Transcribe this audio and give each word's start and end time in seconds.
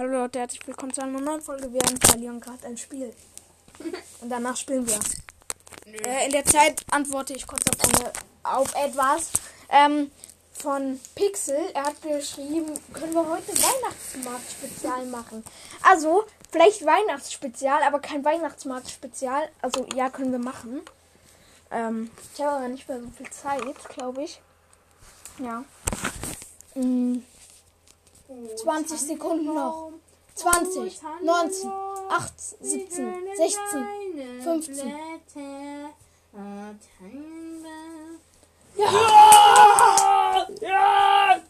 Hallo 0.00 0.20
Leute, 0.22 0.38
herzlich 0.38 0.66
willkommen 0.66 0.94
zu 0.94 1.02
einer 1.02 1.20
neuen 1.20 1.42
Folge. 1.42 1.70
Wir 1.74 1.82
verlieren 2.02 2.40
gerade 2.40 2.66
ein 2.66 2.78
Spiel. 2.78 3.14
Und 4.22 4.30
danach 4.30 4.56
spielen 4.56 4.88
wir. 4.88 4.98
Äh, 5.84 6.24
in 6.24 6.32
der 6.32 6.46
Zeit 6.46 6.82
antworte 6.90 7.34
ich 7.34 7.46
kurz 7.46 7.60
auf, 7.68 8.00
eine, 8.00 8.10
auf 8.42 8.74
etwas. 8.76 9.30
Ähm, 9.68 10.10
von 10.54 10.98
Pixel. 11.14 11.58
Er 11.74 11.84
hat 11.84 12.00
geschrieben, 12.00 12.72
können 12.94 13.12
wir 13.12 13.28
heute 13.28 13.52
Weihnachtsmarkt-Spezial 13.52 15.04
machen. 15.04 15.44
Also, 15.82 16.24
vielleicht 16.50 16.86
Weihnachtsspezial, 16.86 17.82
aber 17.82 18.00
kein 18.00 18.24
Weihnachtsmarkt-Spezial. 18.24 19.50
Also, 19.60 19.86
ja, 19.94 20.08
können 20.08 20.32
wir 20.32 20.38
machen. 20.38 20.80
Ähm, 21.70 22.10
ich 22.32 22.40
habe 22.40 22.56
aber 22.56 22.68
nicht 22.68 22.88
mehr 22.88 23.00
so 23.00 23.08
viel 23.18 23.28
Zeit, 23.28 23.88
glaube 23.90 24.22
ich. 24.22 24.40
Ja. 25.38 25.62
Mm, 26.74 27.18
20 28.56 29.00
Sekunden 29.00 29.54
noch. 29.54 29.92
20, 30.34 31.00
19, 31.22 31.70
18, 32.08 32.58
17, 32.60 33.14
16, 33.36 34.42
15. 34.42 34.92
Ja! 38.76 40.46
Ja! 40.60 41.40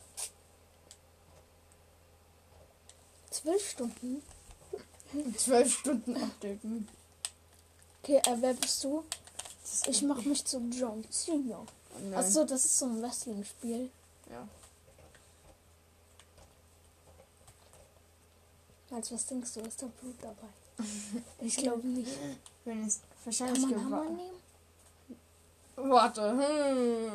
12 3.30 3.70
Stunden. 3.70 4.22
Zwölf 5.36 5.72
Stunden 5.72 6.16
updaten. 6.16 6.88
Okay, 8.02 8.20
äh, 8.26 8.36
wer 8.40 8.54
bist 8.54 8.84
du? 8.84 9.04
Ich 9.86 10.02
mach 10.02 10.22
mich 10.24 10.44
zu 10.44 10.58
John 10.70 11.04
Cena. 11.10 11.64
Achso, 12.14 12.44
das 12.44 12.64
ist 12.64 12.78
so 12.78 12.86
ein 12.86 13.02
Wrestling-Spiel. 13.02 13.90
Ja. 14.30 14.48
Als 18.90 19.12
was 19.12 19.26
denkst 19.26 19.52
du, 19.54 19.60
ist 19.60 19.82
da 19.82 19.86
Blut 20.00 20.16
dabei? 20.20 20.48
Ich 21.40 21.56
glaube 21.56 21.86
nicht. 21.86 22.10
Wenn 22.64 22.84
es 22.86 23.00
Kann 23.00 23.08
wahrscheinlich 23.26 23.62
man 23.62 23.72
gewa- 23.74 23.84
Hammer 23.84 24.04
nehmen? 24.04 24.40
Warte. 25.76 26.30
Hm. 26.30 27.12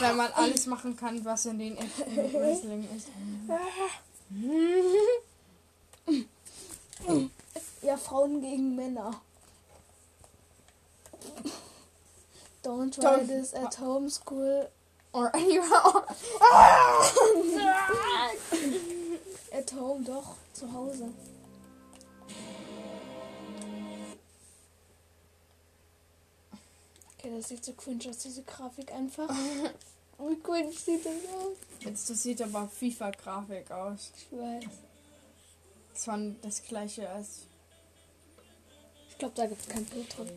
Wenn 0.00 0.16
man 0.16 0.32
alles 0.32 0.66
machen 0.66 0.96
kann, 0.96 1.24
was 1.24 1.46
in 1.46 1.58
den 1.58 1.76
echten 1.76 2.32
Wrestling 2.34 2.88
ist. 2.96 3.08
Ja, 7.82 7.96
Frauen 7.96 8.40
gegen 8.40 8.76
Männer. 8.76 9.20
Don't 12.62 12.94
try 12.94 13.02
Don't- 13.20 13.26
this 13.26 13.52
at 13.54 13.78
home 13.80 14.08
school. 14.08 14.68
Or 15.12 15.34
anywhere. 15.34 16.06
At 19.52 19.72
home, 19.74 20.02
doch. 20.04 20.36
Zu 20.54 20.72
Hause. 20.72 21.12
Okay, 27.18 27.36
das 27.36 27.48
sieht 27.48 27.64
so 27.64 27.72
cringe 27.74 28.08
aus, 28.08 28.18
diese 28.18 28.42
Grafik 28.42 28.90
einfach. 28.92 29.28
Wie 30.18 30.40
cringe 30.40 30.72
sieht 30.72 31.04
das 31.04 31.12
aus? 31.12 31.56
Jetzt, 31.80 32.10
das 32.10 32.22
sieht 32.22 32.40
aber 32.40 32.68
FIFA-Grafik 32.68 33.70
aus. 33.70 34.12
Ich 34.16 34.38
weiß. 34.38 34.64
Das 35.92 36.06
war 36.06 36.18
das 36.40 36.62
gleiche 36.62 37.08
als. 37.08 37.42
Ich 39.10 39.18
glaube, 39.18 39.34
da 39.36 39.46
gibt 39.46 39.60
es 39.60 39.68
kein 39.68 39.84
Blut 39.84 40.16
drin. 40.16 40.30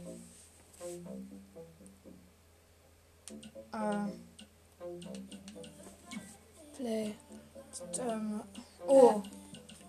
Äh, 3.71 4.11
Play. 6.75 7.15
ähm, 7.99 8.41
oh. 8.87 9.21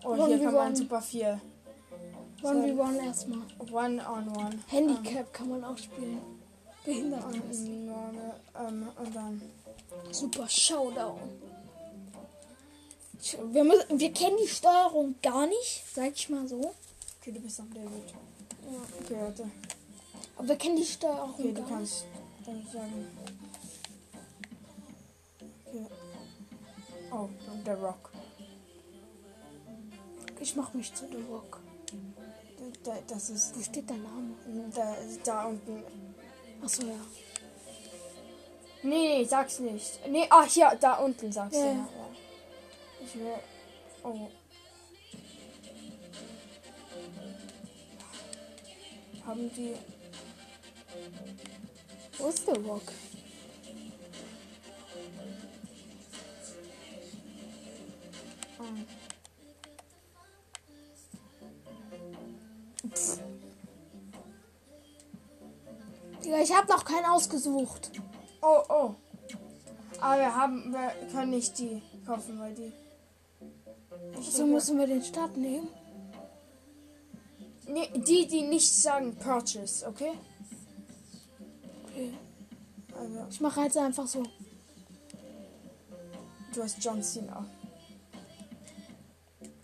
Oh, 0.04 0.10
One 0.10 0.26
hier 0.26 0.38
v 0.38 0.44
kann 0.44 0.54
man 0.54 0.66
one. 0.68 0.76
super 0.76 1.02
viel. 1.02 1.40
1v1 2.42 3.04
erstmal. 3.04 3.42
One 3.72 4.08
on 4.08 4.28
one. 4.36 4.58
Handicap 4.68 5.32
kann 5.32 5.48
man 5.48 5.64
auch 5.64 5.78
spielen. 5.78 6.20
Behindert. 6.84 7.24
Ähm, 7.34 7.90
ähm, 8.54 8.88
und 8.96 9.16
dann. 9.16 9.42
Super 10.12 10.48
Showdown. 10.48 11.18
Wir, 13.52 13.64
müssen, 13.64 13.98
wir 13.98 14.12
kennen 14.12 14.36
die 14.40 14.48
Steuerung 14.48 15.16
gar 15.22 15.46
nicht, 15.46 15.84
sag 15.92 16.12
ich 16.14 16.28
mal 16.28 16.46
so. 16.46 16.74
Okay, 17.20 17.32
du 17.32 17.40
bist 17.40 17.58
am 17.58 17.72
David. 17.72 18.14
Okay, 19.02 19.16
warte. 19.20 19.50
Aber 20.36 20.48
wir 20.48 20.56
kennen 20.56 20.76
die 20.76 20.84
Steuerung 20.84 21.30
Okay, 21.30 21.52
du 21.52 21.54
gar 21.54 21.62
nicht. 21.62 21.68
kannst 21.70 22.04
dann 22.44 22.66
sagen. 22.72 23.08
Okay. 25.66 25.86
Oh, 27.10 27.28
und 27.52 27.66
der 27.66 27.76
Rock. 27.78 28.10
Ich 30.40 30.54
mach 30.56 30.72
mich 30.74 30.92
zu 30.94 31.06
The 31.10 31.22
Rock. 31.30 31.60
Da, 32.84 32.92
da, 32.92 32.98
das 33.08 33.30
ist 33.30 33.56
Wo 33.56 33.62
steht 33.62 33.88
der 33.88 33.96
Name? 33.96 34.34
da, 34.74 34.96
da 35.24 35.44
unten. 35.46 35.82
Achso, 36.62 36.82
ja. 36.86 36.94
Nee, 38.82 39.18
nee, 39.18 39.24
sag's 39.24 39.58
nicht. 39.58 40.00
Nee, 40.08 40.26
ah, 40.30 40.44
hier, 40.44 40.76
da 40.80 40.94
unten 40.96 41.32
sagst 41.32 41.56
Ja. 41.56 41.62
du. 41.62 41.68
Ja. 41.68 41.74
ja. 41.74 42.08
Ich 43.04 43.14
will. 43.14 43.34
Oh. 44.04 44.28
Haben 49.26 49.50
die. 49.54 49.74
Wo 52.18 52.28
ist 52.28 52.46
The 52.46 52.60
Rock? 52.60 52.92
Ah. 58.58 59.05
Digga, 66.26 66.40
ich 66.40 66.52
hab 66.52 66.68
noch 66.68 66.84
keinen 66.84 67.04
ausgesucht. 67.06 67.92
Oh, 68.42 68.58
oh. 68.68 68.94
Aber 70.00 70.18
wir 70.18 70.34
haben, 70.34 70.72
wir 70.72 70.90
können 71.12 71.30
nicht 71.30 71.56
die 71.56 71.80
kaufen, 72.04 72.40
weil 72.40 72.52
die. 72.52 72.72
Ich 74.18 74.32
So 74.32 74.44
müssen 74.44 74.76
wir 74.76 74.88
den 74.88 75.04
Start 75.04 75.36
nehmen. 75.36 75.68
nee, 77.68 77.88
die, 77.94 78.26
die 78.26 78.42
nicht 78.42 78.74
sagen 78.74 79.14
Purchase, 79.16 79.86
okay? 79.86 80.12
Okay. 81.84 82.12
Also, 82.98 83.26
Ich 83.30 83.40
mache 83.40 83.60
jetzt 83.60 83.78
einfach 83.78 84.08
so. 84.08 84.24
du 86.52 86.62
hast 86.62 86.82
John 86.82 87.02
Cena. 87.02 87.46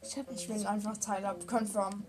Ich 0.00 0.16
hab, 0.16 0.30
Ich 0.30 0.48
will 0.48 0.64
einfach 0.64 0.96
Tyler 0.98 1.34
confirm. 1.44 2.04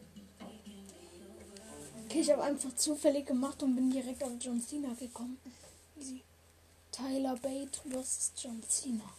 Okay, 2.13 2.21
ich 2.21 2.31
habe 2.31 2.43
einfach 2.43 2.75
zufällig 2.75 3.25
gemacht 3.25 3.63
und 3.63 3.75
bin 3.75 3.89
direkt 3.89 4.23
auf 4.23 4.31
John 4.39 4.61
Cena 4.61 4.93
gekommen. 4.93 5.39
Easy. 5.99 6.21
Tyler 6.91 7.35
Bate 7.37 7.79
versus 7.89 8.31
John 8.37 8.61
Cena. 8.67 9.09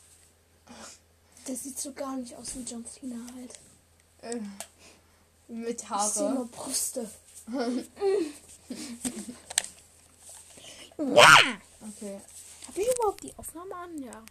Der 1.49 1.56
sieht 1.56 1.78
so 1.78 1.93
gar 1.93 2.16
nicht 2.16 2.37
aus 2.37 2.54
wie 2.54 2.62
John 2.62 2.84
Cena 2.87 3.16
halt. 3.34 3.59
Äh, 4.22 4.41
mit 5.49 5.91
Haare. 5.91 6.34
nur 6.34 6.47
Brüste. 6.47 7.10
Okay. 10.97 12.21
Habe 12.66 12.81
ich 12.81 12.88
überhaupt 12.97 13.22
die 13.22 13.34
Aufnahme 13.37 13.75
an? 13.75 14.03
Ja. 14.03 14.25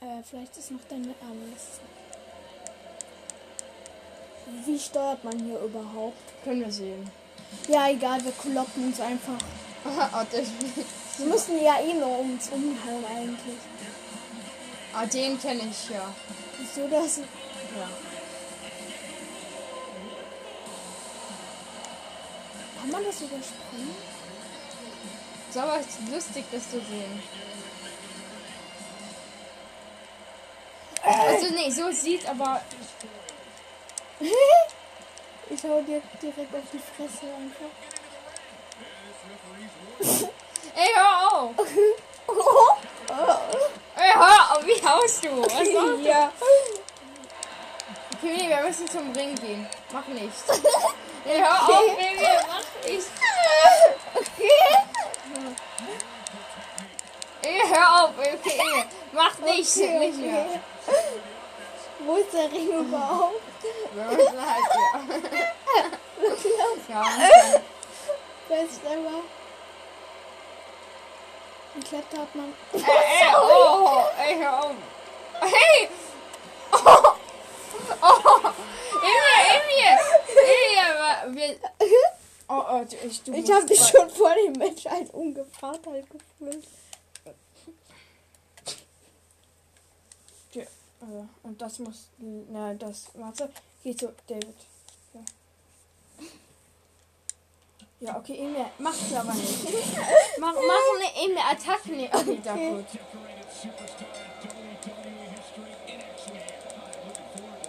äh, 0.18 0.22
vielleicht 0.24 0.56
ist 0.56 0.72
noch 0.72 0.84
deine. 0.88 1.14
Ah, 1.22 1.32
Wie 4.64 4.78
steuert 4.78 5.22
man 5.24 5.38
hier 5.38 5.58
überhaupt? 5.60 6.44
Können 6.44 6.60
wir 6.60 6.72
sehen. 6.72 7.10
Ja, 7.68 7.88
egal, 7.88 8.24
wir 8.24 8.32
kloppen 8.32 8.86
uns 8.86 9.00
einfach. 9.00 9.38
ah, 9.84 10.24
Wir 11.18 11.26
müssen 11.26 11.62
ja 11.62 11.80
eh 11.80 11.94
nur 11.94 12.18
uns 12.20 12.48
umhauen 12.48 13.04
eigentlich. 13.04 13.56
ah, 14.94 15.06
den 15.06 15.40
kenne 15.40 15.62
ich 15.70 15.90
ja. 15.90 16.12
Wieso 16.58 16.88
das? 16.88 17.18
Ja. 17.18 17.88
Kann 22.80 22.90
man 22.90 23.04
das 23.04 23.20
überspringen? 23.20 23.94
Ist 25.48 25.56
aber 25.58 25.80
lustig, 26.10 26.44
das 26.50 26.70
zu 26.70 26.80
sehen. 26.80 27.22
Also, 31.04 31.54
nee, 31.54 31.70
so 31.70 31.90
sieht 31.92 32.26
aber. 32.28 32.60
Ich 35.50 35.62
hau 35.64 35.80
dir 35.82 36.00
direkt 36.22 36.54
auf 36.54 36.62
die 36.72 36.78
Fresse 36.78 37.26
einfach. 37.26 37.72
Ey, 40.74 40.90
hör 40.94 41.32
auf! 41.32 41.50
Ey, 43.96 44.12
hör 44.14 44.56
auf! 44.56 44.64
Wie 44.64 44.86
haust 44.86 45.24
du? 45.24 45.42
Was 45.42 45.52
machst 45.52 45.72
du? 45.74 45.96
ja. 46.00 46.32
Okay, 48.14 48.36
nee, 48.36 48.48
wir 48.48 48.62
müssen 48.62 48.88
zum 48.88 49.12
Ring 49.12 49.34
gehen. 49.34 49.68
Mach 49.92 50.06
nichts. 50.06 50.44
Ey, 51.26 51.38
hör 51.40 51.62
auf, 51.68 51.96
Baby, 51.96 52.26
mach 52.48 52.88
nichts. 52.88 53.10
Ey, 57.42 57.60
hör 57.68 58.04
auf, 58.04 58.10
okay. 58.18 58.84
Mach 59.12 59.38
nicht, 59.40 59.76
Okay, 59.76 59.98
nicht 59.98 60.18
mehr. 60.18 60.46
okay. 60.46 60.60
Wo 61.98 62.16
ist 62.16 62.32
der 62.32 62.50
Ring 62.50 62.68
überhaupt? 62.86 63.51
Wir 63.94 64.04
müssen 64.04 64.40
halt, 64.40 64.64
ja. 66.88 66.94
ja. 66.94 67.04
Best 68.48 68.84
ever. 68.84 69.22
Wie 71.74 71.80
klettert 71.80 72.34
man? 72.34 72.54
Ey, 72.72 72.80
ey, 72.80 73.34
oh, 73.34 74.02
ey, 74.18 74.36
hör 74.38 74.64
auf. 74.64 74.74
Hey! 75.40 75.88
Oh! 76.72 77.12
Oh! 78.02 78.52
Emil, 79.02 79.98
Emil! 81.26 81.58
Emil. 81.58 81.60
Oh, 82.48 82.62
oh, 82.70 82.84
ich, 83.04 83.26
Ich 83.26 83.52
habe 83.52 83.66
dich 83.66 83.80
schon 83.80 84.10
vor 84.10 84.34
dem 84.34 84.52
Match 84.52 84.86
als 84.86 85.10
Ungefahrtheit 85.10 86.06
gefühlt. 86.10 86.66
Ja, 90.52 90.62
äh, 90.62 91.26
Und 91.42 91.60
das 91.60 91.78
muss... 91.78 92.08
Na, 92.18 92.74
das... 92.74 93.06
Warte. 93.14 93.50
Geh 93.82 93.96
zu 93.96 94.14
David. 94.28 94.56
Ja. 95.12 95.20
Ja, 98.00 98.16
okay, 98.16 98.36
Emil. 98.38 98.66
Mach's 98.78 99.12
aber 99.12 99.32
nicht. 99.34 99.64
Mach, 100.38 100.54
mach 100.54 100.86
eine 100.96 101.24
Emil 101.24 101.38
Attacke. 101.38 101.92
Nee, 101.92 102.08
okay, 102.12 102.40
da 102.42 102.54
gut. 102.54 102.84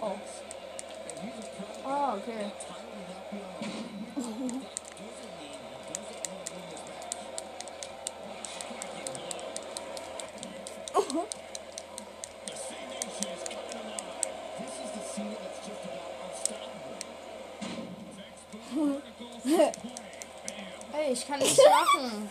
Oh. 0.00 0.18
Oh, 1.84 2.16
okay. 2.16 2.50
Ich 21.06 21.26
kann 21.26 21.38
nichts 21.38 21.58
machen. 21.58 22.30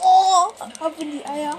Oh, 0.00 0.46
ab 0.80 0.92
in 0.98 1.10
die 1.12 1.26
Eier. 1.26 1.58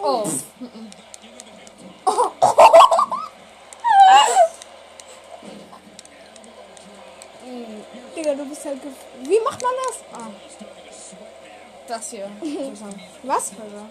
Oh. 0.00 0.28
Digga, 8.18 8.34
du 8.34 8.44
bist 8.46 8.64
halt 8.64 8.82
gef 8.82 8.92
Wie 9.22 9.40
macht 9.40 9.62
man 9.62 9.72
das? 9.86 9.96
Ah. 10.12 10.30
Das 12.08 12.16
hier. 12.16 12.30
Was? 13.22 13.50
Digga. 13.50 13.90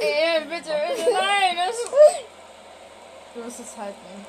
Ey, 0.00 0.40
bitte, 0.44 0.72
bitte, 0.88 1.12
nein. 1.12 1.56
Das 1.56 1.76
ist... 1.76 1.90
Du 3.34 3.40
musst 3.40 3.60
es 3.60 3.76
halten. 3.78 4.26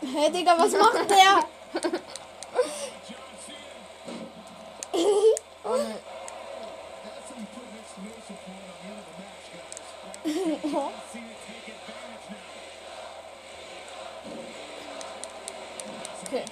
Hä, 0.00 0.30
Digga, 0.30 0.58
was 0.58 0.72
macht 0.72 1.10
der? 1.10 1.44
Oh 5.64 5.76
ne. 5.76 5.94
Okay. 16.32 16.44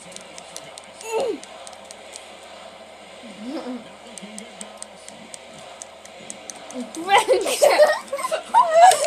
Mensch! 7.06 7.60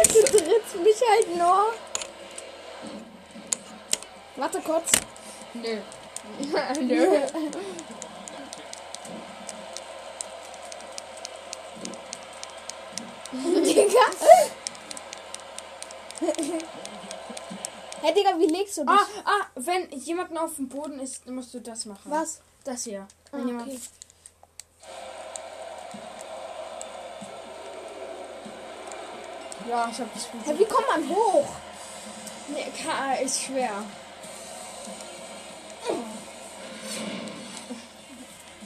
Du 0.08 0.24
trittst 0.24 0.76
mich 0.84 1.02
halt 1.08 1.36
nur. 1.36 1.74
Warte 4.36 4.62
kurz. 4.62 4.92
Nö. 5.54 5.78
Nö. 6.80 7.28
Digga. 13.64 14.00
Legst 18.76 18.78
du 18.78 18.86
dich? 18.86 19.26
Ah, 19.26 19.42
ah, 19.42 19.46
wenn 19.56 19.90
jemand 19.92 20.38
auf 20.38 20.56
dem 20.56 20.68
Boden 20.68 21.00
ist, 21.00 21.28
musst 21.28 21.54
du 21.54 21.60
das 21.60 21.86
machen. 21.86 22.12
Was? 22.12 22.42
Das 22.64 22.84
hier. 22.84 23.08
Ah, 23.32 23.38
okay. 23.38 23.80
Ja, 29.70 29.90
ich 29.90 30.00
hab 30.00 30.14
das 30.14 30.24
Spiel. 30.24 30.40
Hä, 30.46 30.54
wie 30.58 30.66
kommt 30.66 30.88
man 30.88 31.10
hoch? 31.10 31.48
Nee, 32.50 32.72
K 32.72 33.14
ist 33.24 33.44
schwer. 33.44 33.72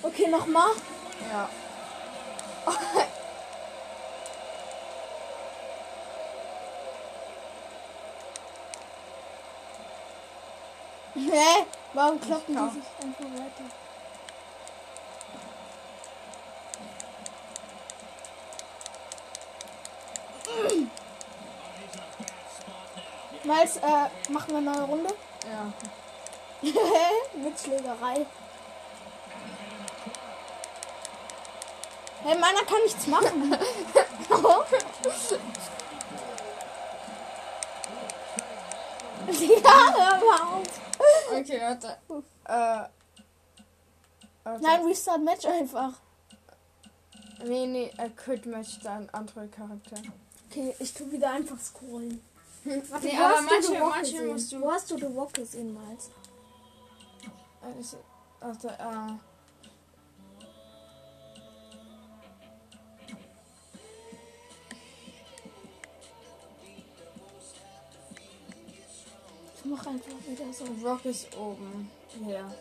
Okay, 0.02 0.28
nochmal. 0.28 0.72
Ja. 1.32 1.50
Hä? 11.32 11.66
Warum 11.94 12.20
kloppen 12.20 12.56
die 12.56 12.80
sich 12.80 12.90
einfach 13.04 13.24
weiter? 13.24 13.64
Miles, 23.44 23.78
äh, 23.78 24.32
machen 24.32 24.50
wir 24.50 24.58
eine 24.58 24.72
neue 24.72 24.84
Runde? 24.84 25.14
Ja. 25.44 25.72
Mit 27.34 27.60
Schlägerei. 27.60 28.26
Hey, 32.24 32.38
meiner 32.38 32.64
kann 32.64 32.82
nichts 32.84 33.08
machen. 33.08 33.52
ja, 39.30 39.94
hör 39.96 40.18
mal 40.26 40.42
auf. 40.42 40.77
Okay, 41.32 41.60
warte. 41.62 41.88
Äh. 42.46 42.90
warte. 44.44 44.62
Nein, 44.64 44.86
Restart 44.86 45.22
Match 45.24 45.46
einfach. 45.46 45.94
Nee, 47.46 47.68
nee, 47.68 47.92
er 47.98 48.10
Quit 48.10 48.46
Match 48.46 48.80
dann 48.80 49.10
andere 49.12 49.48
Charakter. 49.48 49.98
Okay, 50.50 50.76
ich 50.80 50.94
tu 50.94 51.12
wieder 51.12 51.32
einfach 51.32 51.60
scrollen. 51.60 52.22
Warte, 52.64 53.06
Nee, 53.08 53.18
aber 53.18 53.42
manche- 53.42 53.80
manche 53.80 54.22
musst 54.24 54.52
du- 54.52 54.62
Wo 54.62 54.72
hast 54.72 54.90
du 54.92 54.98
The 54.98 55.06
Rock 55.06 55.34
gesehen, 55.34 55.74
Miles? 55.74 56.10
Ist- 57.80 57.98
Warte, 58.40 58.70
äh. 58.70 59.14
Mach 69.70 69.86
einfach 69.86 70.12
wieder 70.28 70.54
so. 70.54 70.66
Rock 70.88 71.06
ist 71.06 71.36
oben. 71.38 71.90
Ja. 72.28 72.52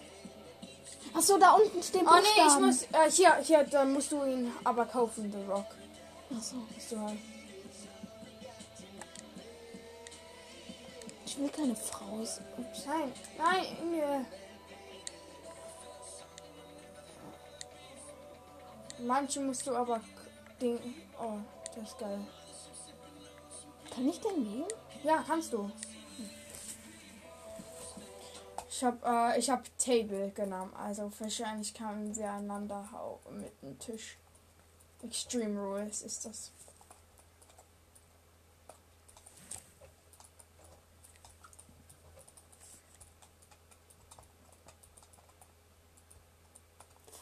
Achso, 1.15 1.39
da 1.39 1.53
unten 1.53 1.83
stehen 1.83 2.07
Oh 2.07 2.17
nee, 2.17 2.43
ich 2.47 2.61
muss. 2.61 2.83
Äh, 2.85 3.11
hier, 3.11 3.37
hier, 3.43 3.65
dann 3.65 3.93
musst 3.93 4.13
du 4.13 4.25
ihn 4.25 4.53
aber 4.65 4.85
kaufen, 4.85 5.33
The 5.33 5.51
Rock. 5.51 5.67
Achso, 6.37 6.57
du 6.91 7.01
halt. 7.01 7.19
ich 11.37 11.43
will 11.43 11.51
keine 11.51 11.77
Frau. 11.77 12.19
Ups. 12.21 12.41
Nein, 12.87 13.13
nein, 13.37 13.65
nee. 13.91 14.25
Manche 19.07 19.41
musst 19.41 19.67
du 19.67 19.75
aber. 19.75 20.01
Den, 20.61 20.79
oh, 21.21 21.39
das 21.75 21.91
ist 21.91 21.99
geil. 21.99 22.19
Kann 23.95 24.09
ich 24.09 24.19
den 24.21 24.43
nehmen? 24.43 24.69
Ja, 25.05 25.23
kannst 25.27 25.53
du. 25.53 25.71
Ich 28.77 28.85
habe 28.85 28.99
äh, 29.07 29.39
ich 29.39 29.49
hab 29.49 29.65
Table 29.79 30.31
genommen, 30.33 30.71
also 30.75 31.11
wahrscheinlich 31.19 31.73
kamen 31.73 32.15
wir 32.15 32.31
einander 32.31 32.87
mit 33.31 33.51
dem 33.63 33.79
Tisch. 33.79 34.19
Extreme 35.03 35.59
Rules 35.59 36.03
ist 36.03 36.27
das. 36.27 36.53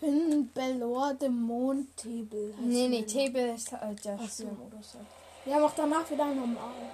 Finn 0.01 0.51
Belor 0.53 1.15
Dämon 1.15 1.87
Table. 1.95 2.53
Heißt 2.57 2.67
nee, 2.67 2.89
nee, 2.89 3.03
Table 3.05 3.55
ist 3.55 3.71
halt 3.71 4.05
der 4.05 4.19
so. 4.29 4.47
Modus. 4.47 4.95
Halt. 4.95 5.07
Wir 5.45 5.55
haben 5.55 5.63
auch 5.63 5.75
danach 5.77 6.11
wieder 6.11 6.35
normal. 6.35 6.91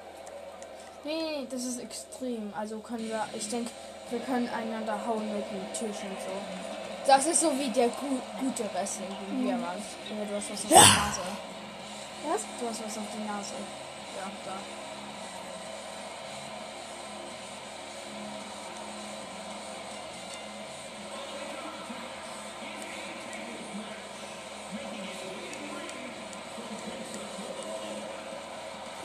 Nee, 1.02 1.46
das 1.50 1.64
ist 1.64 1.80
extrem. 1.80 2.52
Also 2.54 2.80
können 2.80 3.08
wir, 3.08 3.26
ich 3.34 3.48
denke, 3.48 3.70
wir 4.10 4.20
können 4.20 4.48
einander 4.48 4.98
hauen 5.06 5.32
mit 5.32 5.44
dem 5.50 5.72
Tisch 5.72 6.02
und 6.02 6.18
so. 6.20 6.34
Das 7.06 7.26
ist 7.26 7.40
so 7.40 7.56
wie 7.58 7.68
der 7.68 7.88
gu 7.88 8.18
gute 8.40 8.64
Wrestling, 8.74 9.08
wie 9.30 9.46
wir 9.46 9.52
waren. 9.52 9.78
Ja, 9.78 10.24
du 10.28 10.36
hast 10.36 10.50
was 10.50 10.64
auf 10.64 10.68
die 10.68 10.74
Nase. 10.74 11.20
Was? 12.28 12.42
Du 12.60 12.68
hast 12.68 12.84
was 12.84 12.98
auf 12.98 13.04
die 13.16 13.26
Nase. 13.26 13.54
Ja, 14.18 14.30
da. 14.44 14.52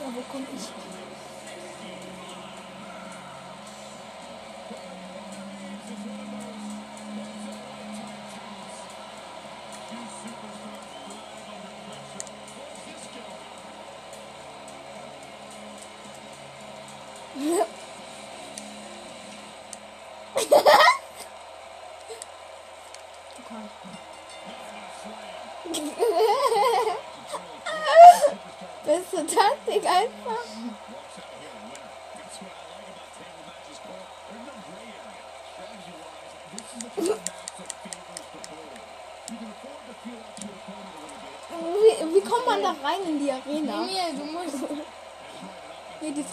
Ja, 0.00 0.12
wo 0.14 0.22
komm 0.30 0.46
ich? 0.54 1.05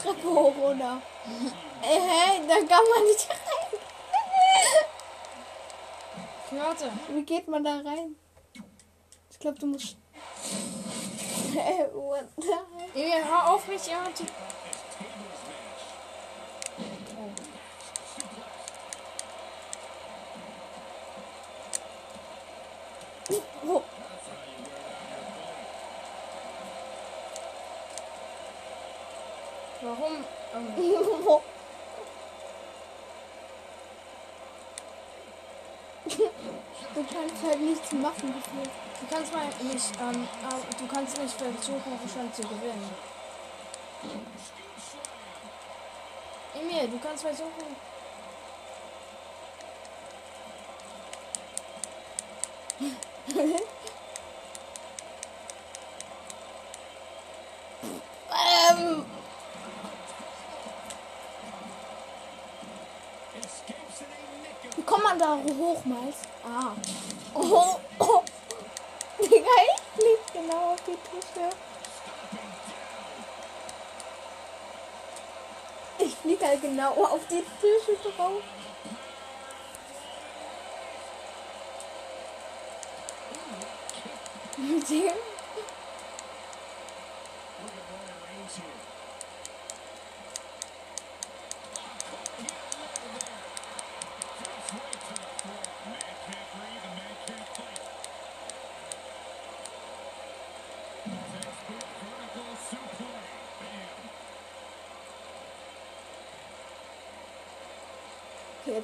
Hier 0.01 0.13
die 0.13 0.19
Treppe 0.21 0.29
hoch, 0.29 0.55
oder? 0.57 1.01
Äh, 1.81 1.99
hä? 1.99 2.41
Da 2.47 2.55
kann 2.55 2.85
man 2.95 3.03
nicht 3.05 3.29
rein. 3.29 3.79
Warte. 6.51 6.91
Wie 7.09 7.23
geht 7.23 7.47
man 7.47 7.63
da 7.63 7.75
rein? 7.77 8.15
Ich 9.29 9.39
glaube, 9.39 9.59
du 9.59 9.65
musst. 9.67 9.97
Äh, 11.55 11.85
what 11.93 12.25
the 12.37 12.47
hell? 12.47 12.89
Emil, 12.95 13.25
hör 13.25 13.53
auf 13.53 13.67
mich 13.67 13.87
immer 13.87 14.13
zu. 14.13 14.23
Oh. 23.65 23.81
Warum? 29.83 30.13
Ähm? 30.55 31.43
Du 36.95 37.03
kannst 37.03 37.43
halt 37.43 37.59
nichts 37.59 37.91
machen. 37.91 38.33
gefühlt. 38.33 38.69
du 39.01 39.07
kannst 39.09 39.33
mal 39.33 39.45
nicht, 39.61 39.91
ähm, 39.99 40.23
äh, 40.23 40.79
du 40.79 40.87
kannst 40.87 41.17
nicht 41.17 41.33
versuchen, 41.33 41.99
schon 42.13 42.33
zu 42.33 42.43
gewinnen. 42.43 42.89
Emil, 46.53 46.87
du 46.87 46.99
kannst 46.99 47.23
versuchen. 47.23 47.75
Ähm. 58.69 59.05
Wie 64.83 64.85
kommt 64.85 65.03
man 65.03 65.17
da 65.17 65.37
hoch, 65.37 65.85
Miles? 65.85 66.17
Ah. 66.43 66.73
Oh, 67.33 67.79
oh. 67.99 68.21
Digga, 69.17 69.35
ich 69.37 69.81
flieg 69.95 70.19
genau 70.33 70.73
auf 70.73 70.81
die 70.85 70.97
Tische. 71.09 71.49
Ich 75.99 76.15
flieg 76.15 76.43
halt 76.43 76.61
genau 76.61 76.91
auf 76.91 77.21
die 77.29 77.45
Tische 77.61 77.95
drauf. 78.17 78.41
Digga. 84.89 85.32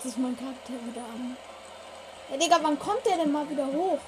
Ist 0.09 0.17
mein 0.17 0.35
Charakter 0.35 0.73
wieder 0.73 1.01
an. 1.01 1.37
Ja, 2.31 2.37
Digga, 2.37 2.57
wann 2.63 2.79
kommt 2.79 3.05
der 3.05 3.17
denn 3.17 3.31
mal 3.31 3.47
wieder 3.47 3.67
hoch? 3.67 3.99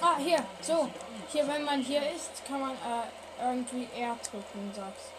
Ah, 0.00 0.16
hier, 0.18 0.44
so. 0.60 0.88
Hier, 1.28 1.46
wenn 1.46 1.62
man 1.62 1.80
hier 1.80 2.00
ist, 2.00 2.44
kann 2.44 2.60
man 2.60 2.72
äh, 2.72 3.44
irgendwie 3.44 3.86
R 3.96 4.18
drücken, 4.28 4.72
sagst. 4.74 5.12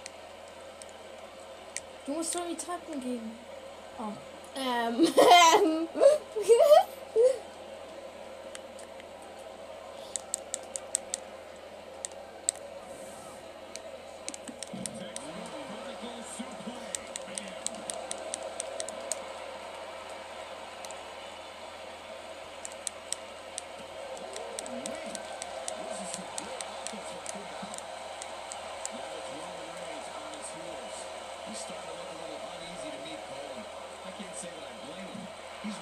Du 2.05 2.11
musst 2.11 2.33
so 2.33 2.39
in 2.39 2.49
die 2.49 2.57
Treppen 2.57 2.99
gehen. 2.99 3.39
Oh. 3.97 4.59
Ähm. 4.59 5.07
ähm. 5.63 5.87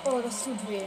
Oh, 0.09 0.21
das 0.37 0.43
tut 0.43 0.69
weh. 0.69 0.81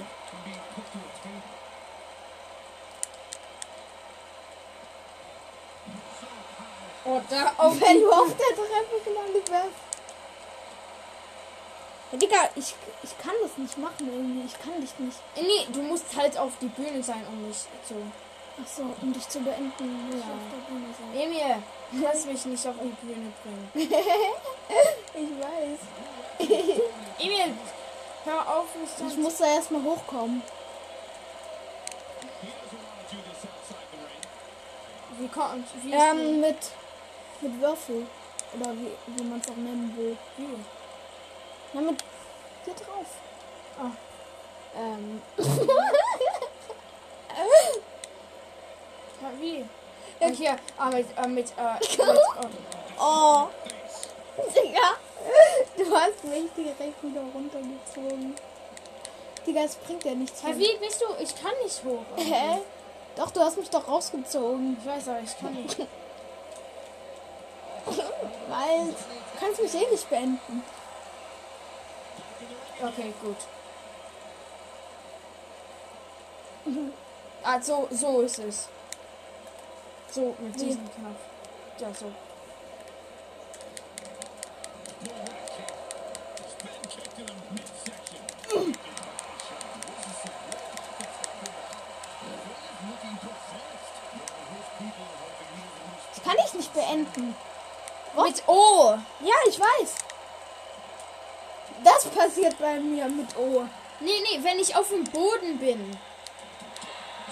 Oh, 7.05 7.21
da 7.29 7.53
auf 7.57 7.81
Wenn 7.81 8.01
du 8.01 8.11
auf 8.13 8.29
der 8.29 8.55
Treppe 8.57 9.01
gelandet 9.05 9.51
wärst. 9.51 9.69
Ja, 12.13 12.19
Digga, 12.19 12.51
ich, 12.57 12.75
ich 13.03 13.19
kann 13.19 13.35
das 13.43 13.57
nicht 13.57 13.79
machen 13.79 14.09
irgendwie. 14.13 14.47
Ich 14.47 14.59
kann 14.61 14.81
dich 14.81 14.99
nicht. 14.99 15.19
Nee, 15.37 15.67
du 15.73 15.83
musst 15.83 16.05
halt 16.17 16.37
auf 16.39 16.53
die 16.61 16.67
Bühne 16.67 17.03
sein, 17.03 17.25
um 17.31 17.47
mich 17.47 17.59
zu. 17.87 17.95
Ach 18.63 18.69
so, 18.69 18.83
um 19.01 19.13
dich 19.13 19.27
zu 19.29 19.41
beenden, 19.41 20.11
ich 20.11 20.17
Ja. 20.17 20.21
auf 20.21 20.47
der 20.53 20.73
Bühne 20.73 20.87
sein. 20.99 21.21
Emil, 21.21 21.63
lass 22.03 22.27
mich 22.27 22.45
nicht 22.45 22.67
auf 22.67 22.75
die 22.83 23.07
Bühne 23.07 23.33
bringen. 23.43 23.71
Ich 25.13 25.29
weiß. 25.41 26.49
Emil, 27.19 27.55
hör 28.25 28.57
auf, 28.57 28.67
Ich 29.09 29.17
muss 29.17 29.37
da 29.39 29.47
erstmal 29.47 29.83
hochkommen. 29.83 30.43
Wie 35.19 35.29
kommt. 35.29 35.67
Wie 35.83 35.93
Ähm, 35.93 36.41
mit, 36.41 36.57
mit 37.41 37.61
Würfel. 37.61 38.07
Oder 38.59 38.73
wie, 38.73 38.91
wie 39.07 39.23
man 39.25 39.41
es 39.41 39.49
auch 39.49 39.57
nennen 39.57 39.95
will. 39.97 40.17
Wie? 40.37 40.49
Na, 41.73 41.81
mit 41.83 42.03
hier 42.65 42.75
drauf. 42.75 43.07
Ah. 43.79 43.91
Ähm. 44.77 45.23
Ja, 49.23 49.29
wie? 49.39 49.67
Ja, 50.19 50.29
hier, 50.29 50.57
ah, 50.79 50.89
mit, 50.89 51.07
äh, 51.17 51.29
mit, 51.29 51.53
äh, 51.59 51.75
mit, 51.81 51.99
äh, 51.99 52.49
Oh. 52.99 53.49
Digga. 54.55 54.97
Du 55.77 55.95
hast 55.97 56.25
mich 56.25 56.51
direkt 56.57 57.03
wieder 57.03 57.23
runtergezogen. 57.35 58.35
Digga, 59.47 59.61
es 59.63 59.77
bringt 59.77 60.05
ja 60.05 60.15
nichts. 60.15 60.43
Mehr. 60.43 60.59
wie 60.59 60.77
bist 60.79 61.01
du? 61.01 61.07
Ich 61.23 61.35
kann 61.41 61.53
nicht 61.63 61.83
hoch. 61.85 62.05
Hä? 62.17 62.61
Doch, 63.17 63.31
du 63.31 63.41
hast 63.41 63.57
mich 63.57 63.71
doch 63.71 63.89
rausgezogen. 63.89 64.77
Ich 64.81 64.87
weiß 64.87 65.09
aber, 65.09 65.21
ich 65.21 65.39
kann 65.39 65.55
nicht. 65.55 65.79
Weil 68.49 68.87
du 68.87 68.95
kannst 69.39 69.63
mich 69.63 69.75
eh 69.75 69.91
nicht 69.91 70.09
beenden. 70.11 70.63
Okay, 72.83 73.13
gut. 73.23 73.37
Ah, 77.43 77.61
so, 77.61 77.89
ist 77.91 78.39
es. 78.39 78.69
So, 80.11 80.35
mit 80.39 80.55
diesem 80.61 80.85
Knopf. 80.95 81.17
Ja, 81.79 81.93
so. 81.95 82.13
Das 96.15 96.25
kann 96.25 96.37
ich 96.45 96.55
nicht 96.71 96.75
beenden. 96.75 97.35
Mit 98.17 98.49
O! 98.49 98.99
Ja, 99.21 99.35
ich 99.49 99.59
weiß. 99.59 99.95
Das 101.85 102.05
passiert 102.07 102.59
bei 102.59 102.79
mir 102.81 103.07
mit 103.07 103.37
O. 103.37 103.65
Nee, 104.01 104.23
nee, 104.23 104.39
wenn 104.43 104.59
ich 104.59 104.75
auf 104.75 104.89
dem 104.89 105.05
Boden 105.05 105.59
bin. 105.59 105.99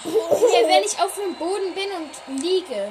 Nee, 0.05 0.65
wenn 0.65 0.83
ich 0.83 0.97
auf 1.01 1.13
dem 1.15 1.35
Boden 1.35 1.75
bin 1.75 1.91
und 1.91 2.41
liege. 2.41 2.89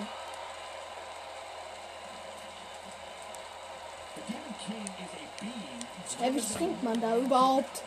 Hä, 6.20 6.30
wie 6.34 6.42
springt 6.42 6.82
man 6.82 7.00
da 7.00 7.16
überhaupt? 7.16 7.82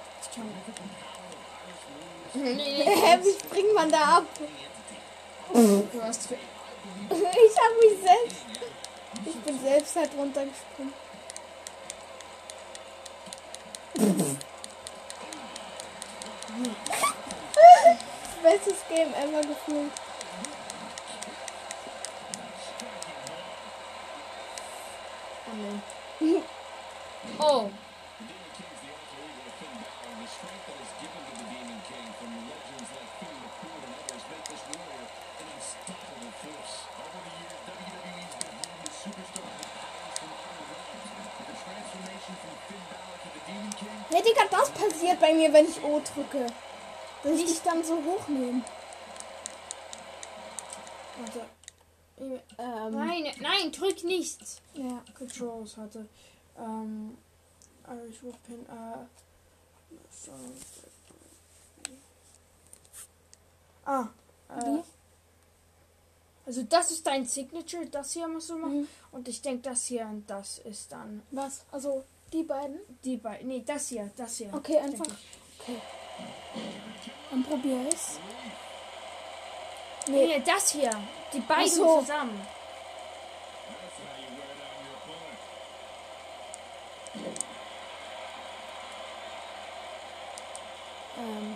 Nee, 2.34 2.84
Hä, 2.84 3.20
wie 3.22 3.40
springt 3.40 3.76
man 3.76 3.92
da 3.92 4.18
ab? 4.18 4.26
du 5.54 6.02
hast. 6.02 6.30
Ich 7.10 7.58
hab 7.58 7.80
mich 7.80 8.00
selbst. 8.02 8.51
Ich 9.26 9.36
bin 9.42 9.60
selbst 9.62 9.96
halt 9.96 10.10
runtergesprungen. 10.18 10.94
Bestes 18.44 18.84
Game 18.90 19.14
ever 19.14 19.42
gefühlt. 19.42 19.92
Oh. 27.40 27.40
Oh. 27.40 27.72
Ja, 44.10 44.22
Digga, 44.22 44.42
das 44.50 44.70
passiert 44.72 45.21
bei 45.32 45.38
mir, 45.38 45.54
wenn 45.54 45.68
ich 45.68 45.82
O 45.84 46.00
drücke. 46.00 46.48
Dass 47.24 47.34
ich 47.34 47.46
dich 47.46 47.62
dann 47.62 47.84
so 47.84 48.04
hochnehme. 48.04 48.64
Warte. 51.20 51.46
Ähm, 52.58 52.92
Nein, 52.92 53.24
nein, 53.40 53.72
drück 53.72 54.04
nicht. 54.04 54.40
Ja. 54.74 55.04
Controls 55.18 55.78
hatte. 55.78 56.08
Ähm. 56.58 57.18
Irish 57.88 58.24
Whipping, 58.24 58.66
äh. 58.68 59.06
So. 60.12 60.32
Ah. 63.86 64.08
Äh, 64.50 64.66
Wie? 64.66 64.84
also 66.46 66.64
das 66.64 66.92
ist 66.92 67.08
dein 67.08 67.26
Signature, 67.26 67.88
das 67.88 68.12
hier 68.12 68.28
musst 68.28 68.50
du 68.50 68.58
machen. 68.58 68.82
Mhm. 68.82 68.88
Und 69.12 69.28
ich 69.28 69.42
denke, 69.42 69.64
das 69.64 69.86
hier 69.86 70.06
und 70.06 70.30
das 70.30 70.60
ist 70.60 70.92
dann 70.92 71.24
Was? 71.32 71.66
Also, 71.72 72.06
die 72.34 72.44
beiden? 72.44 72.80
die 73.04 73.18
beiden. 73.18 73.48
Nee, 73.48 73.64
das 73.66 73.90
hier, 73.90 74.10
das 74.16 74.38
hier. 74.38 74.54
Okay, 74.54 74.78
einfach. 74.78 75.06
Okay. 75.60 75.82
Dann 77.30 77.44
probier 77.44 77.88
ich's. 77.92 78.20
Nee, 80.08 80.26
Nee, 80.28 80.44
das 80.46 80.72
hier. 80.72 80.92
Die 81.34 81.40
beiden 81.42 81.70
so. 81.70 82.00
zusammen. 82.00 82.42
ähm. 91.18 91.56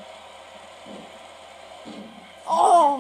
Oh, 2.48 3.00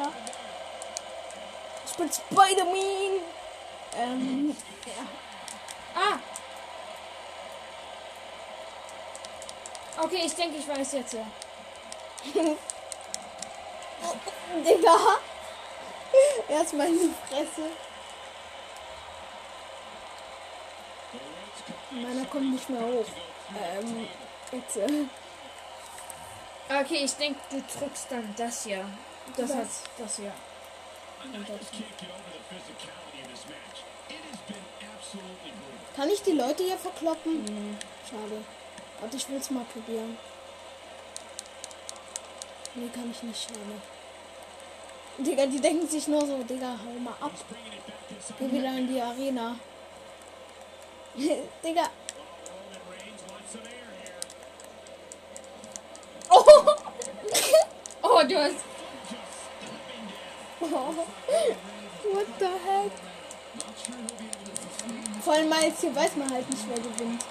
Digga. 0.00 0.12
Ich 1.86 1.92
bin 1.94 2.10
Spider-Man. 2.10 3.20
Ähm, 3.96 4.56
ja. 4.86 5.04
Ah! 5.94 6.18
Okay, 10.02 10.22
ich 10.24 10.34
denke, 10.34 10.56
ich 10.58 10.68
weiß 10.68 10.92
jetzt. 10.92 11.12
ja. 11.14 11.26
Digga. 14.64 14.96
Erstmal 16.48 16.86
in 16.88 16.98
die 16.98 17.14
Fresse. 17.28 17.70
Meiner 21.90 22.24
kommt 22.26 22.52
nicht 22.52 22.70
mehr 22.70 22.80
hoch. 22.80 23.06
Ähm, 23.60 24.08
jetzt. 24.52 24.78
Okay, 26.68 27.04
ich 27.04 27.14
denke, 27.14 27.40
du 27.50 27.60
drückst 27.60 28.06
dann 28.10 28.34
das 28.36 28.64
hier. 28.64 28.84
Das 29.36 29.54
hat 29.54 29.66
das 29.98 30.16
hier. 30.16 30.32
kann 35.96 36.08
ich 36.08 36.22
die 36.22 36.32
Leute 36.32 36.62
hier 36.62 36.78
verkloppen? 36.78 37.76
Schade. 38.08 38.44
Warte, 39.00 39.16
ich 39.16 39.28
will's 39.28 39.50
mal 39.50 39.64
probieren. 39.64 40.16
Nee, 42.74 42.88
kann 42.88 43.10
ich 43.10 43.22
nicht, 43.22 43.42
schade. 43.42 43.80
Digga, 45.18 45.46
die 45.46 45.60
denken 45.60 45.86
sich 45.88 46.06
nur 46.06 46.24
so, 46.26 46.42
Digga, 46.42 46.78
hau 46.84 46.98
mal 46.98 47.14
ab. 47.20 47.32
Geh 48.38 48.50
wieder 48.50 48.78
in 48.78 48.88
die 48.88 49.00
Arena. 49.00 49.56
Digga. 51.64 51.88
Oh! 56.30 56.44
Oh, 58.02 58.22
du 58.26 58.38
hast. 58.38 58.69
What 60.70 62.26
the 62.38 62.46
heck? 62.46 62.92
Vor 65.24 65.32
allem 65.32 65.48
mal 65.48 65.62
jetzt 65.62 65.80
hier 65.80 65.94
weiß 65.94 66.14
man 66.16 66.30
halt 66.32 66.48
nicht, 66.48 66.64
wer 66.68 66.76
gewinnt. 66.76 67.24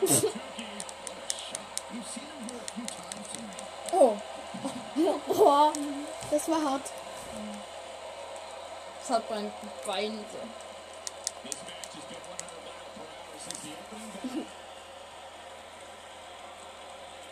oh. 3.92 4.16
oh. 5.28 5.72
Das 6.30 6.48
war 6.48 6.62
hart. 6.62 6.90
Das 9.00 9.10
hat 9.10 9.30
mein 9.30 9.52
Bein 9.86 10.24
so. 10.32 10.38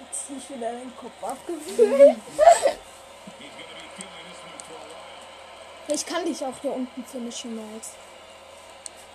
Jetzt 0.01 0.31
nicht 0.31 0.51
wieder 0.51 0.73
den 0.73 0.95
Kopf 0.97 1.23
abgefühlt. 1.23 2.17
Ich 5.93 6.07
kann 6.07 6.25
dich 6.25 6.45
auch 6.45 6.55
hier 6.61 6.73
unten 6.73 7.05
finishen, 7.05 7.55
Miles. 7.55 7.91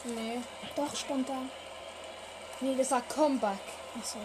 Nee. 0.04 0.42
Doch, 0.76 0.96
stand 0.96 1.28
da. 1.28 1.42
Nee, 2.60 2.76
das 2.76 2.92
war 2.92 3.02
Comeback. 3.02 3.60
Achso. 4.00 4.18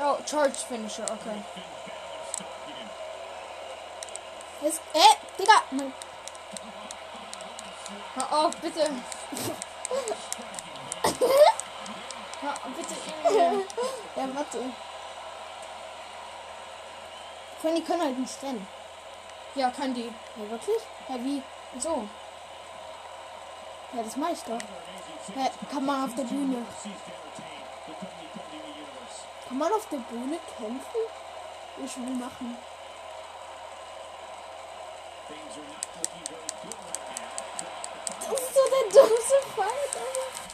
Oh, 0.00 0.16
Charge 0.26 0.54
Finisher, 0.68 1.04
okay. 1.04 1.42
Jetzt, 4.62 4.80
äh, 4.94 5.38
Digga, 5.38 5.62
mein, 5.70 5.92
Hör 8.14 8.32
auf, 8.32 8.56
bitte. 8.56 8.90
Hör 12.40 12.52
auf, 12.52 12.72
bitte. 12.76 12.94
Ja, 14.16 14.28
warte. 14.32 14.58
Allem, 17.74 17.76
die 17.76 17.82
können 17.82 18.02
halt 18.02 18.18
nicht 18.18 18.42
rennen. 18.42 18.66
Ja, 19.54 19.70
kann 19.70 19.94
die. 19.94 20.06
Ja, 20.36 20.50
wirklich? 20.50 20.82
Ja, 21.08 21.14
wie? 21.16 21.42
So. 21.78 22.08
Ja, 23.92 24.02
das 24.02 24.16
mache 24.16 24.32
ich 24.32 24.42
doch. 24.42 24.58
Ja, 25.36 25.48
kann 25.70 25.86
man 25.86 26.04
auf 26.04 26.14
der 26.16 26.24
Bühne. 26.24 26.66
Kann 29.48 29.58
man 29.58 29.72
auf 29.72 29.88
der 29.88 29.98
Bühne 29.98 30.38
kämpfen? 30.58 31.00
Ich 31.84 31.96
will 31.96 32.14
machen. 32.16 32.56
Das 38.20 38.40
ist 38.40 38.54
so 38.54 38.60
der 38.70 39.02
dummste 39.02 39.34
Fight, 39.54 39.94
Alter. 39.94 40.44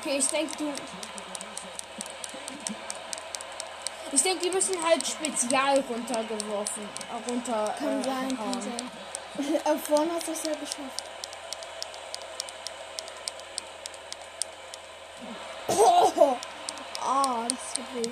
Okay, 0.00 0.18
ich 0.18 0.26
denke, 0.28 0.56
du. 0.56 0.72
Ich 4.12 4.22
denke, 4.22 4.44
die 4.44 4.50
müssen 4.50 4.82
halt 4.82 5.06
spezial 5.06 5.80
runtergeworfen. 5.80 6.88
äh, 7.10 7.30
Runter. 7.30 7.74
Kann 7.78 8.00
äh, 8.00 8.04
sein, 8.04 8.36
kann 8.36 8.62
sein. 8.62 8.90
Hast 10.14 10.28
du 10.28 10.32
es 10.32 10.42
ja 10.44 10.52
geschafft. 10.52 11.04
Oh, 15.68 16.36
tut 17.76 17.94
weh. 17.94 18.10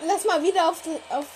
Lass 0.00 0.24
mal 0.24 0.42
wieder 0.42 0.68
auf 0.68 0.82
die, 0.82 1.00
auf 1.10 1.26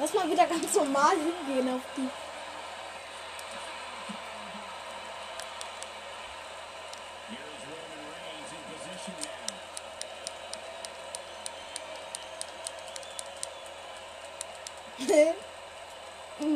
Lass 0.00 0.14
mal 0.14 0.30
wieder 0.30 0.46
ganz 0.46 0.74
normal 0.74 1.16
hingehen 1.16 1.74
auf 1.74 1.80
die. 1.96 2.08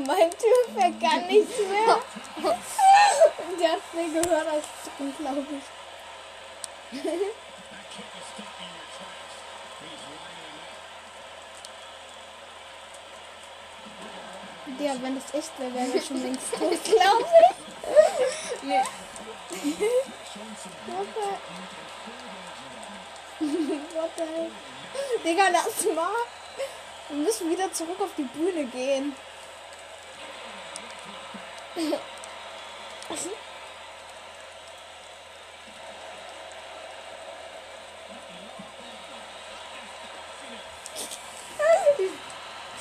mein 0.06 0.30
Typ 0.30 0.74
fährt 0.74 1.00
gar 1.00 1.21
nichts 1.32 1.58
mehr. 1.68 1.98
Der 3.58 3.72
hat 3.72 3.94
mir 3.94 4.22
gehört 4.22 4.48
als 4.48 4.64
Zucken, 4.84 5.14
glaube 5.18 5.46
ich. 5.50 5.64
Ja, 14.78 14.94
wenn 15.00 15.14
das 15.14 15.34
echt 15.34 15.58
wäre, 15.58 15.74
wäre 15.74 15.92
er 15.94 16.02
schon 16.02 16.22
längst 16.22 16.52
tot, 16.52 16.60
glaube 16.84 17.26
ich. 17.40 18.62
Nee. 18.62 18.82
What 23.94 24.10
the 24.16 24.22
hell? 24.22 24.50
Digga, 25.24 25.48
lass 25.52 25.84
mal. 25.94 26.10
Wir 27.08 27.16
müssen 27.18 27.50
wieder 27.50 27.72
zurück 27.72 28.00
auf 28.00 28.10
die 28.16 28.22
Bühne 28.22 28.64
gehen. 28.66 29.14
Ich 31.74 31.84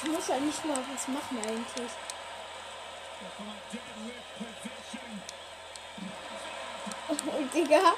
muss 0.10 0.28
ja 0.28 0.38
nicht 0.40 0.66
mal 0.66 0.78
was 0.94 1.08
machen 1.08 1.40
eigentlich. 1.48 1.92
Oh, 7.08 7.44
Digga. 7.54 7.94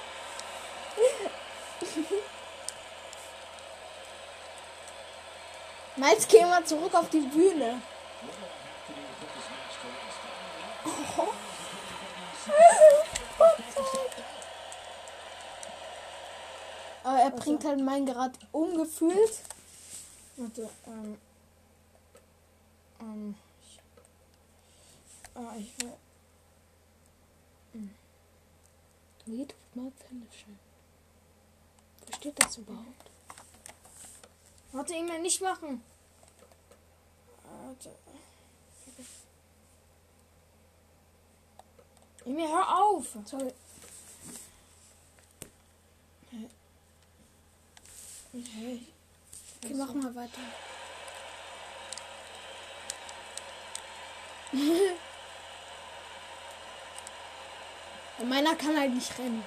Meins 5.95 6.27
gehen 6.27 6.49
wir 6.49 6.65
zurück 6.65 6.93
auf 6.93 7.09
die 7.09 7.19
Bühne. 7.19 7.81
Er 17.23 17.31
bringt 17.31 17.63
halt 17.63 17.79
meinen 17.79 18.05
gerade 18.05 18.37
umgefühlt. 18.51 19.39
Warte, 20.35 20.69
ähm. 20.85 21.17
Ähm. 22.99 23.35
Ich, 23.61 23.79
ah, 25.33 25.53
ich 25.57 25.73
will. 25.79 25.93
Wie 29.25 29.45
tut 29.45 29.55
man 29.73 29.93
Finishing? 29.93 30.59
Wo 32.05 32.13
steht 32.13 32.43
das 32.43 32.57
überhaupt? 32.57 33.09
Warte, 34.73 34.93
ihn 34.93 35.21
nicht 35.21 35.41
machen. 35.41 35.81
Warte. 37.45 37.95
Emil, 42.25 42.49
hör 42.49 42.81
auf! 42.81 43.17
Sorry. 43.23 43.53
Okay. 48.33 48.79
Okay, 49.63 49.73
mach 49.75 49.93
mal 49.93 50.13
weiter. 50.15 50.41
Meiner 58.25 58.55
kann 58.55 58.79
halt 58.79 58.93
nicht 58.93 59.17
rennen. 59.17 59.43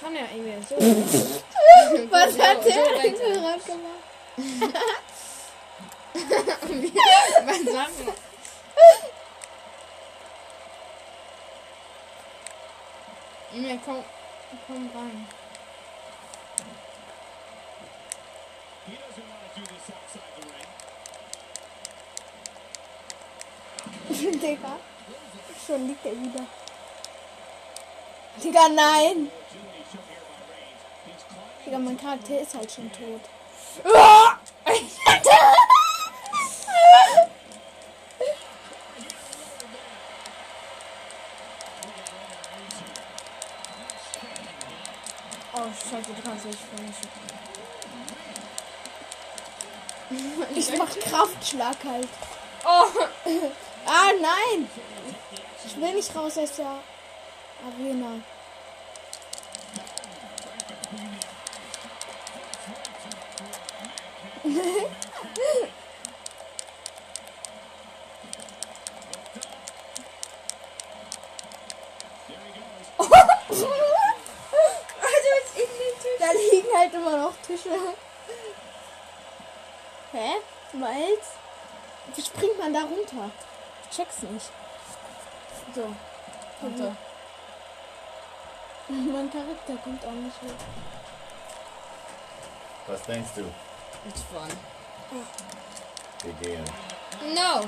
Kann 0.00 0.16
er, 0.16 0.30
Emil. 0.32 0.62
So. 0.68 0.76
Was 2.10 2.34
So, 2.34 2.42
hat 2.42 2.62
so 2.62 2.68
der 2.70 2.84
denn 2.84 2.96
weiter. 2.96 3.32
gerade 3.32 3.60
gemacht? 3.60 4.04
Was 7.46 7.62
sagen 7.72 7.94
wir? 7.98 8.14
Emil, 13.54 13.78
komm, 13.84 14.04
komm 14.66 14.90
rein. 14.94 15.26
He 18.86 18.92
doesn't 18.96 19.28
want 19.28 19.40
to 19.54 19.60
do 19.60 19.66
this 19.66 19.66
outside 19.66 19.66
the 19.66 19.66
ring. 19.66 19.69
Digga. 24.42 24.76
Schon 25.66 25.86
liegt 25.86 26.04
er 26.04 26.12
wieder. 26.12 26.46
Digga, 28.42 28.68
nein. 28.68 29.30
Digga, 31.64 31.78
mein 31.78 31.98
Charakter 31.98 32.40
ist 32.40 32.54
halt 32.54 32.70
schon 32.72 32.90
tot. 32.92 33.20
Oh, 45.52 45.66
scheiße, 45.72 46.12
du 46.14 46.22
kannst 46.22 46.46
nicht 46.46 46.58
finishen. 46.58 47.49
Ich 50.54 50.76
mach 50.76 50.90
Kraftschlag 50.98 51.76
halt. 51.84 52.08
Oh! 52.64 52.86
Ah, 53.86 54.10
nein. 54.20 54.68
Ich 55.64 55.76
will 55.80 55.94
nicht 55.94 56.14
raus 56.14 56.36
aus 56.36 56.56
der 56.56 56.66
Arena. 57.64 58.20
Da 76.18 76.32
liegen 76.32 76.68
halt 76.76 76.92
immer 76.94 77.16
noch 77.16 77.32
Tische. 77.46 77.70
Hä? 80.12 80.32
Miles? 80.72 81.26
Wie 82.20 82.26
springt 82.26 82.58
man 82.58 82.74
da 82.74 82.80
runter? 82.80 83.30
Ich 83.82 83.96
check's 83.96 84.20
nicht. 84.24 84.50
So. 85.74 85.96
Warte. 86.60 86.94
Mein 88.88 89.30
Charakter 89.32 89.74
kommt 89.82 90.04
auch 90.04 90.12
nicht 90.12 90.42
mit. 90.42 90.54
Was 92.88 93.02
denkst 93.04 93.30
du? 93.36 93.44
It's 94.06 94.20
fun. 94.20 94.50
Wir 96.22 96.32
gehen. 96.42 96.64
No! 97.34 97.62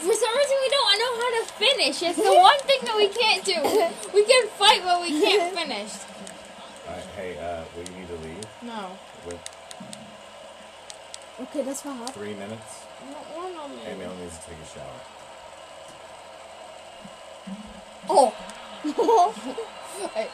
For 0.00 0.12
some 0.12 0.36
reason, 0.36 0.56
we 0.60 0.68
don't 0.76 0.98
know 0.98 1.12
how 1.22 1.30
to 1.38 1.44
finish. 1.56 2.02
It's 2.02 2.16
the 2.16 2.34
one 2.34 2.60
thing 2.66 2.84
that 2.84 2.96
we 2.96 3.08
can't 3.08 3.42
do. 3.42 3.62
We 4.12 4.24
can 4.24 4.46
fight, 4.58 4.82
but 4.84 5.00
we 5.00 5.22
can't 5.22 5.54
finish. 5.58 5.92
Alright, 6.86 7.06
hey, 7.16 7.38
uh, 7.38 7.64
will 7.74 7.84
you 7.88 7.96
need 8.00 8.08
to 8.08 8.16
leave 8.16 8.46
No. 8.60 8.98
Okay, 11.38 11.62
das 11.64 11.84
war 11.84 11.92
hart. 11.98 12.14
three 12.14 12.34
minutes? 12.34 12.86
No, 13.10 13.42
no, 13.42 13.68
no. 13.68 13.96
Mel 13.98 14.14
needs 14.16 14.38
to 14.38 14.44
take 14.46 14.62
a 14.62 14.66
shower. 14.74 15.00
Oh! 18.08 18.32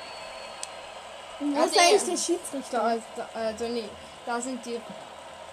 Also 1.56 1.64
ist 1.74 1.78
eigentlich 1.80 2.04
der 2.04 2.16
Schiedsrichter? 2.16 3.00
da, 3.16 3.28
also 3.34 3.66
nee, 3.66 3.88
da 4.24 4.40
sind 4.40 4.64
die 4.64 4.80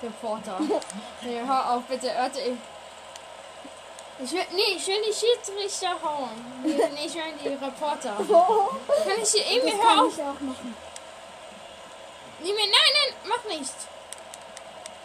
Reporter. 0.04 0.60
nee, 1.22 1.42
hör 1.44 1.72
auf, 1.74 1.84
bitte, 1.86 2.12
warte, 2.16 2.40
ich. 2.42 2.58
Ich 4.22 4.32
will, 4.34 4.46
nee, 4.52 4.76
ich 4.76 4.86
will 4.86 5.02
die 5.02 5.14
Schiedsrichter 5.14 5.96
hauen. 6.04 6.30
Nee, 6.64 6.76
nee, 6.94 7.06
ich 7.06 7.16
will 7.16 7.24
die 7.44 7.48
Reporter. 7.50 8.14
Kann 8.18 9.22
ich 9.24 9.30
hier, 9.32 9.46
Emil, 9.48 9.72
Das 9.72 9.74
hör 9.82 9.88
kann 9.90 10.00
auf. 10.00 10.14
ich 10.14 10.22
auch 10.24 10.40
machen. 10.42 10.76
Emil, 12.42 12.54
nein, 12.56 12.70
nein, 12.94 13.14
mach 13.28 13.44
nicht. 13.46 13.74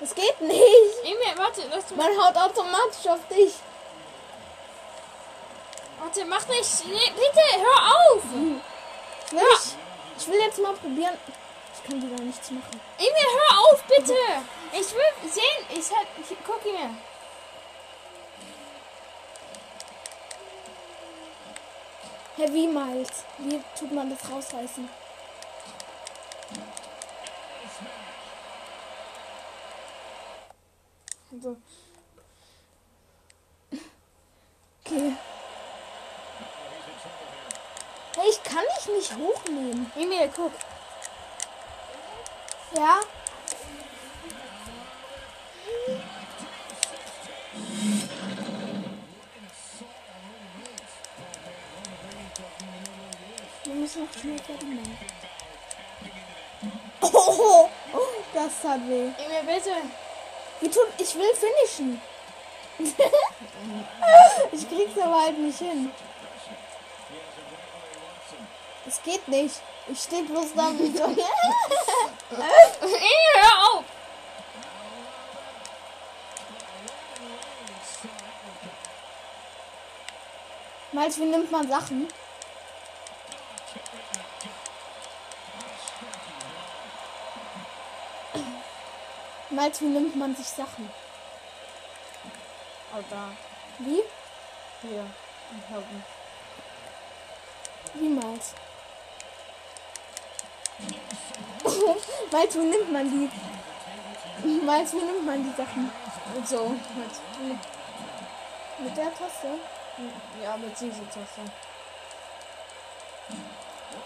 Das 0.00 0.14
geht 0.14 0.40
nicht. 0.40 1.04
Emil, 1.04 1.36
warte, 1.36 1.62
lass 1.70 1.86
du 1.86 1.94
Man 1.94 2.08
haut 2.18 2.36
automatisch 2.36 3.06
auf 3.06 3.26
dich. 3.28 3.54
Warte, 6.00 6.24
mach 6.24 6.46
nicht. 6.48 6.84
Nee, 6.86 7.12
bitte, 7.14 7.40
hör 7.58 8.14
auf. 8.14 8.22
Ich 8.24 9.32
will, 9.32 9.40
nicht, 9.40 9.76
ich 10.18 10.28
will 10.28 10.40
jetzt 10.40 10.58
mal 10.58 10.74
probieren. 10.74 11.16
Ich 11.74 11.88
kann 11.88 12.02
wieder 12.02 12.22
nichts 12.22 12.50
machen. 12.50 12.80
Emil, 12.98 13.10
hör 13.12 13.60
auf, 13.60 13.82
bitte. 13.84 14.14
Ich 14.72 14.92
will 14.94 15.30
sehen. 15.30 15.66
Ich 15.70 15.90
hab, 15.90 16.06
ich, 16.18 16.36
guck. 16.44 16.60
Hä, 22.36 22.48
wie 22.50 22.66
Miles? 22.66 23.24
Wie 23.38 23.62
tut 23.78 23.92
man 23.92 24.10
das 24.10 24.18
rausreißen? 24.28 25.03
So. 31.42 31.56
Okay. 34.84 35.16
Hey, 38.16 38.30
ich 38.30 38.42
kann 38.44 38.64
dich 38.78 38.86
nicht 38.94 39.16
hochnehmen. 39.16 39.90
Emil, 39.96 40.30
guck. 40.34 40.52
Ja? 42.76 43.00
Wir 53.64 53.74
müssen 53.74 54.04
noch 54.04 54.12
schnell 54.12 54.38
fertig 54.38 54.68
machen. 54.68 54.98
Oh, 57.00 57.68
das 58.32 58.62
tat 58.62 58.80
weh. 58.88 59.10
Emil, 59.18 59.42
bitte. 59.46 60.03
Ich 60.60 61.14
will 61.14 61.34
finishen. 61.34 62.00
ich 64.52 64.68
krieg's 64.68 64.98
aber 64.98 65.20
halt 65.22 65.38
nicht 65.38 65.58
hin. 65.58 65.92
Es 68.86 69.02
geht 69.02 69.26
nicht. 69.28 69.60
Ich 69.86 70.00
stehe 70.00 70.22
bloß 70.24 70.54
da 70.54 70.70
wie 70.78 70.96
so. 70.96 71.04
Hör 72.30 73.70
auf. 73.70 73.84
Miles, 80.92 81.18
wie 81.18 81.24
nimmt 81.24 81.50
man 81.50 81.68
Sachen? 81.68 82.08
Miles, 89.54 89.80
wie 89.80 89.86
nimmt 89.86 90.16
man 90.16 90.34
sich 90.34 90.48
Sachen? 90.48 90.90
Oh, 92.92 93.00
da. 93.08 93.30
Wie? 93.78 94.02
Hier. 94.82 95.06
Hab 95.70 95.84
ihn. 95.92 96.02
Wie? 97.94 98.08
Miles, 98.08 98.54
wie 102.58 102.58
nimmt 102.58 102.92
man 102.92 103.08
die? 103.08 103.30
Miles, 104.44 104.92
wie 104.92 105.04
nimmt 105.04 105.24
man 105.24 105.44
die 105.44 105.52
Sachen? 105.56 105.88
Und 106.34 106.48
so. 106.48 106.68
Mit, 106.68 107.60
Mit 108.80 108.96
der 108.96 109.14
Taste? 109.14 109.60
ja, 110.42 110.56
mit 110.56 110.80
dieser 110.80 111.08
Taste. 111.10 111.42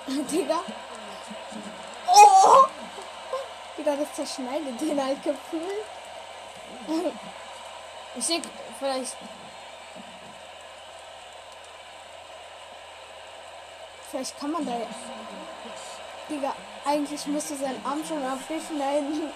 Digga. 0.30 0.62
Das 3.96 4.14
zerschneidet 4.14 4.78
den 4.80 5.02
halt 5.02 5.22
gefühlt. 5.22 5.86
Ich 8.16 8.26
denke, 8.26 8.48
vielleicht. 8.78 9.16
Vielleicht 14.10 14.38
kann 14.38 14.50
man 14.50 14.66
da 14.66 14.72
ja. 14.72 14.86
Digga, 16.28 16.54
eigentlich 16.84 17.26
müsste 17.26 17.56
sein 17.56 17.80
Arm 17.84 18.04
schon 18.06 18.22
abgeschneiden. 18.22 19.30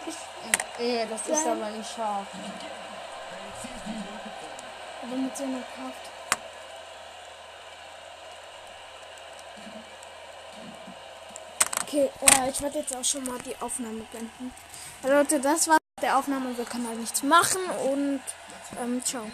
Nee, 0.79 1.07
das 1.09 1.27
ist 1.29 1.47
aber 1.47 1.71
nicht 1.71 1.91
scharf. 1.91 2.27
Aber 5.03 5.17
mit 5.17 5.37
so 5.37 5.45
einer 5.45 5.63
Kraft. 5.63 6.12
Okay, 11.93 12.09
äh, 12.23 12.49
ich 12.49 12.63
werde 12.63 12.79
jetzt 12.79 12.97
auch 12.97 13.05
schon 13.05 13.23
mal 13.25 13.37
die 13.45 13.55
Aufnahme 13.61 14.01
beenden. 14.11 14.51
Leute, 15.03 15.39
das 15.41 15.69
war 15.69 15.77
der 16.01 16.17
Aufnahme. 16.17 16.57
Wir 16.57 16.65
können 16.65 16.89
halt 16.89 16.99
nichts 16.99 17.23
machen 17.23 17.61
und 17.93 18.21
ähm, 18.83 19.05
ciao. 19.05 19.25